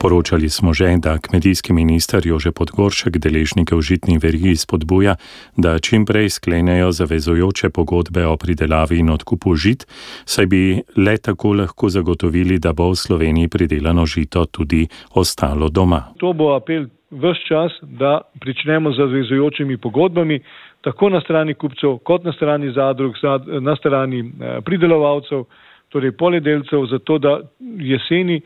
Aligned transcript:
Poročali 0.00 0.48
smo 0.48 0.72
že, 0.72 0.96
da 1.02 1.18
kmetijski 1.18 1.72
minister 1.72 2.26
Jože 2.26 2.52
Podgoršek 2.52 3.18
deležnike 3.18 3.74
v 3.74 3.80
žitni 3.80 4.18
verigi 4.22 4.56
spodbuja, 4.56 5.16
da 5.56 5.78
čim 5.78 6.04
prej 6.06 6.28
sklenejo 6.30 6.92
zavezujoče 6.92 7.70
pogodbe 7.70 8.26
o 8.26 8.36
pridelavi 8.36 8.98
in 8.98 9.10
odkupu 9.10 9.54
žit, 9.56 9.86
saj 10.24 10.46
bi 10.46 10.82
le 10.96 11.16
tako 11.16 11.52
lahko 11.52 11.88
zagotovili, 11.88 12.58
da 12.58 12.72
bo 12.72 12.90
v 12.92 12.96
Sloveniji 12.96 13.48
pridelano 13.48 14.06
žito 14.06 14.44
tudi 14.44 14.86
ostalo 15.14 15.68
doma. 15.68 16.12
To 16.20 16.32
bo 16.32 16.52
apel 16.54 16.86
vse 17.10 17.40
čas, 17.48 17.72
da 17.82 18.20
pričnemo 18.40 18.92
z 18.92 18.96
zavezujočimi 18.96 19.78
pogodbami, 19.78 20.40
tako 20.80 21.08
na 21.08 21.20
strani 21.20 21.54
kupcev, 21.54 21.98
kot 22.04 22.24
na 22.24 22.32
strani 22.32 22.72
zadrug, 22.72 23.14
na 23.60 23.76
strani 23.76 24.20
eh, 24.20 24.60
pridelovalcev, 24.64 25.44
torej 25.88 26.12
poljedelcev, 26.12 26.86
zato 26.90 27.18
da 27.18 27.40
jeseni 27.78 28.40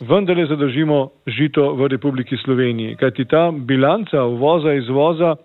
vendarle 0.00 0.46
zadržimo 0.46 1.10
žito 1.26 1.74
v 1.74 1.88
Republiki 1.88 2.36
Sloveniji. 2.36 2.96
Kajti 2.96 3.24
ta 3.24 3.50
bilanca 3.52 4.24
uvoza 4.24 4.72
in 4.72 4.82
izvoza 4.82 5.36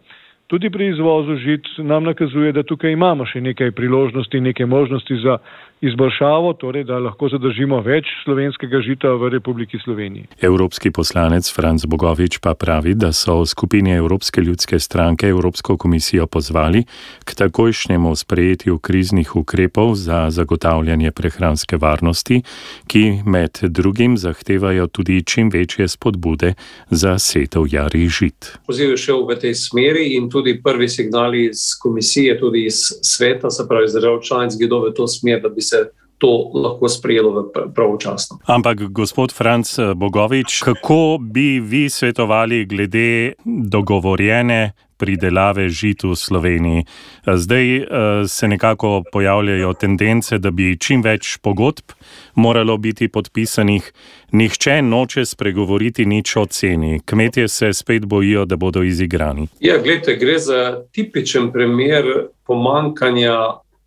tudi 0.47 0.69
pri 0.69 0.87
izvozu 0.89 1.35
žit 1.35 1.67
nam 1.77 2.03
nakazuje, 2.03 2.51
da 2.51 2.63
tukaj 2.63 2.91
imamo 2.91 3.25
še 3.25 3.41
nekaj 3.41 3.71
priložnosti, 3.71 4.41
nekaj 4.41 4.65
možnosti 4.65 5.17
za 5.21 5.37
izboljšavo, 5.81 6.53
torej 6.53 6.83
da 6.83 6.99
lahko 6.99 7.29
zadržimo 7.31 7.79
več 7.81 8.09
slovenskega 8.23 8.81
žita 8.83 9.13
v 9.15 9.29
Republiki 9.35 9.79
Sloveniji. 9.83 10.27
Evropski 10.41 10.91
poslanec 10.91 11.47
Franz 11.55 11.85
Bogovič 11.85 12.39
pa 12.43 12.53
pravi, 12.53 12.95
da 12.99 13.13
so 13.15 13.39
v 13.41 13.47
skupini 13.47 13.95
Evropske 13.95 14.41
ljudske 14.41 14.79
stranke 14.79 15.27
Evropsko 15.27 15.77
komisijo 15.77 16.27
pozvali 16.27 16.83
k 17.23 17.35
takojšnjemu 17.35 18.15
sprejetju 18.15 18.79
kriznih 18.79 19.35
ukrepov 19.35 19.95
za 19.95 20.27
zagotavljanje 20.29 21.11
prehranske 21.11 21.77
varnosti, 21.77 22.41
ki 22.87 23.23
med 23.25 23.59
drugim 23.63 24.17
zahtevajo 24.17 24.87
tudi 24.87 25.23
čim 25.23 25.49
večje 25.49 25.87
spodbude 25.87 26.53
za 26.89 27.19
setev 27.19 27.67
jarih 27.71 28.09
žit. 28.09 28.51
Poziv 28.67 28.91
je 28.91 28.97
šel 28.97 29.23
v 29.27 29.39
tej 29.39 29.55
smeri 29.55 30.15
in 30.15 30.29
tudi 30.29 30.59
prvi 30.63 30.89
signali 30.89 31.45
iz 31.45 31.71
komisije, 31.81 32.39
tudi 32.39 32.65
iz 32.65 32.83
sveta, 33.01 33.49
se 33.49 33.67
pravi 33.67 33.85
iz 33.85 33.93
držav 33.93 34.19
članic, 34.21 34.57
gredo 34.59 34.83
v 34.83 34.93
to 34.93 35.07
smer, 35.07 35.41
da 35.41 35.49
bi 35.49 35.68
se 35.69 35.85
to 36.19 36.51
lahko 36.53 36.89
sprejelo 36.89 37.45
pravočasno. 37.75 38.39
Ampak, 38.45 38.81
gospod 38.91 39.31
Franc 39.33 39.77
Bogovič, 39.95 40.59
kako 40.65 41.17
bi 41.21 41.59
vi 41.59 41.89
svetovali 41.89 42.65
glede 42.65 43.33
dogovorjene 43.45 44.71
pridelave 44.97 45.69
žit 45.69 46.03
v 46.03 46.15
Sloveniji? 46.15 46.83
Zdaj 47.23 47.87
se 48.27 48.47
nekako 48.47 49.03
pojavljajo 49.11 49.73
tendence, 49.73 50.37
da 50.37 50.51
bi 50.51 50.75
čim 50.75 51.01
več 51.01 51.37
pogodb 51.39 51.95
moralo 52.35 52.75
biti 52.77 53.07
podpisanih. 53.07 53.87
Nihče 54.31 54.81
noče 54.81 55.23
spregovoriti 55.25 56.05
nič 56.05 56.35
o 56.35 56.45
ceni. 56.45 56.99
Kmetje 57.05 57.47
se 57.47 57.71
spet 57.73 58.05
bojijo, 58.05 58.43
da 58.45 58.59
bodo 58.59 58.83
izigrani. 58.83 59.47
Ja, 59.63 59.79
gledajte, 59.79 60.19
gre 60.19 60.35
za 60.39 60.83
tipičen 60.91 61.51
primer 61.55 62.27
pomankanja 62.43 63.39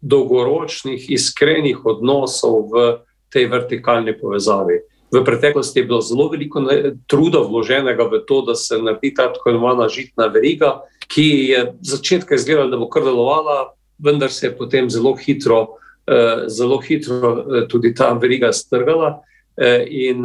dolgoročnih, 0.03 1.11
iskrenih 1.11 1.85
odnosov 1.87 2.75
v 2.75 2.87
tej 3.33 3.47
vertikalni 3.49 4.13
povezavi. 4.19 4.83
V 5.13 5.21
preteklosti 5.25 5.81
je 5.81 5.87
bilo 5.87 6.01
zelo 6.01 6.29
veliko 6.33 6.61
truda 7.07 7.43
vloženega 7.45 8.05
v 8.09 8.25
to, 8.27 8.43
da 8.43 8.55
se 8.55 8.79
naredi 8.81 9.15
ta 9.15 9.29
tako 9.33 9.51
imenovana 9.51 9.89
žitna 9.89 10.27
veriga, 10.33 10.81
ki 11.07 11.27
je 11.53 11.61
začetka 11.85 12.35
izgledala, 12.35 12.71
da 12.73 12.81
bo 12.81 12.89
kar 12.89 13.05
delovala, 13.05 13.75
vendar 14.01 14.33
se 14.33 14.47
je 14.47 14.57
potem 14.57 14.91
zelo 14.91 15.15
hitro, 15.15 15.77
zelo 16.49 16.81
hitro 16.81 17.67
tudi 17.69 17.95
ta 17.95 18.13
veriga 18.17 18.53
strgala. 18.53 19.21
In 19.87 20.25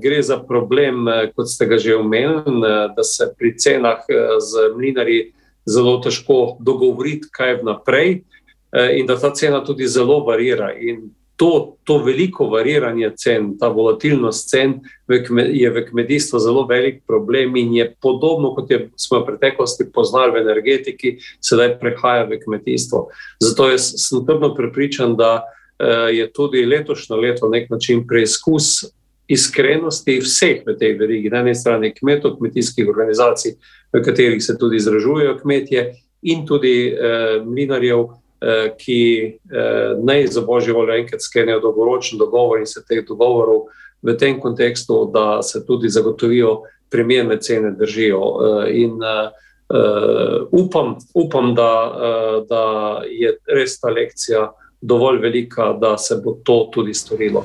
gre 0.00 0.20
za 0.22 0.36
problem, 0.44 1.08
kot 1.32 1.48
ste 1.48 1.66
ga 1.66 1.78
že 1.80 1.96
omenili, 1.96 2.60
da 2.96 3.02
se 3.02 3.32
pri 3.38 3.56
cenah 3.56 4.04
z 4.38 4.68
mlinarji 4.76 5.32
zelo 5.64 5.96
težko 6.04 6.58
dogovoriti, 6.60 7.32
kaj 7.32 7.62
vnaprej 7.64 8.20
in 8.96 9.06
da 9.06 9.16
ta 9.16 9.32
cena 9.32 9.64
tudi 9.64 9.86
zelo 9.88 10.20
varira. 10.24 10.72
In 10.80 11.10
to, 11.36 11.76
to 11.84 11.98
veliko 11.98 12.48
variranje 12.48 13.10
cen, 13.16 13.58
ta 13.58 13.68
volatilnost 13.68 14.48
cen 14.48 14.80
je 15.52 15.70
v 15.70 15.82
kmetijstvu 15.90 16.38
zelo 16.40 16.64
velik 16.66 17.02
problem 17.06 17.56
in 17.56 17.74
je 17.74 17.94
podobno, 18.02 18.54
kot 18.54 18.70
je, 18.70 18.88
smo 18.96 19.20
v 19.20 19.26
preteklosti 19.26 19.90
poznali 19.92 20.32
v 20.32 20.44
energetiki, 20.44 21.16
sedaj 21.40 21.76
prehaja 21.80 22.24
v 22.24 22.40
kmetijstvo. 22.44 23.06
Zato 23.40 23.68
jaz 23.70 23.92
sem 24.00 24.24
trdno 24.26 24.54
prepričan, 24.54 25.16
da 25.16 25.44
je 26.12 26.24
tudi 26.32 26.64
letošnje 26.64 27.16
leto 27.16 27.48
nek 27.52 27.70
način 27.70 28.06
preizkus 28.08 28.86
iskrenosti 29.28 30.20
vseh 30.22 30.62
v 30.66 30.76
tej 30.78 30.94
verigi, 30.98 31.30
na 31.30 31.42
eni 31.42 31.54
strani 31.54 31.92
kmetov, 31.92 32.38
kmetijskih 32.38 32.88
organizacij, 32.88 33.56
v 33.92 34.02
katerih 34.04 34.42
se 34.42 34.56
tudi 34.58 34.76
izražujejo 34.80 35.36
kmetje, 35.42 35.90
in 36.22 36.46
tudi 36.46 36.88
eh, 36.88 37.42
mlinarjev, 37.44 38.06
ki 38.78 39.38
naj 40.02 40.26
za 40.26 40.40
božjo 40.40 40.74
voljo 40.74 40.94
enkrat 40.94 41.22
sklenijo 41.22 41.60
dolgoročen 41.60 42.18
dogovor 42.18 42.60
in 42.60 42.66
se 42.66 42.84
teh 42.88 43.04
dogovorov 43.08 43.66
v 44.02 44.16
tem 44.16 44.40
kontekstu, 44.40 45.10
da 45.14 45.42
se 45.42 45.66
tudi 45.66 45.88
zagotovijo 45.88 46.60
primerne 46.90 47.40
cene 47.40 47.70
držijo. 47.70 48.20
In 48.68 49.00
upam, 50.52 50.96
upam 51.14 51.54
da, 51.54 51.72
da 52.48 52.64
je 53.10 53.38
res 53.46 53.80
ta 53.80 53.88
lekcija 53.88 54.52
dovolj 54.80 55.18
velika, 55.18 55.72
da 55.72 55.98
se 55.98 56.20
bo 56.24 56.38
to 56.44 56.68
tudi 56.74 56.94
storilo. 56.94 57.44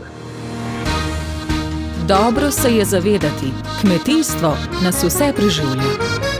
Dobro 2.07 2.51
se 2.51 2.75
je 2.75 2.85
zavedati, 2.85 3.47
kmetijstvo 3.81 4.57
nas 4.83 5.03
vse 5.03 5.33
preživlja. 5.35 6.30